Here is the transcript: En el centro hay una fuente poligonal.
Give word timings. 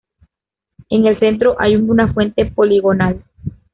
En 0.89 1.05
el 1.05 1.19
centro 1.19 1.55
hay 1.59 1.75
una 1.75 2.11
fuente 2.11 2.45
poligonal. 2.47 3.23